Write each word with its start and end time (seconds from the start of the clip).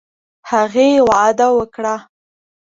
هغې 0.49 0.89
وعده 1.07 1.47
وکړه. 1.57 1.95